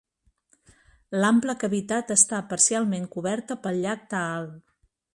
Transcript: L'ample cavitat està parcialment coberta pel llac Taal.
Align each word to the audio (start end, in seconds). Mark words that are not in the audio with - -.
L'ample 1.19 1.55
cavitat 1.65 2.15
està 2.17 2.41
parcialment 2.55 3.07
coberta 3.19 3.63
pel 3.67 3.81
llac 3.87 4.13
Taal. 4.17 4.53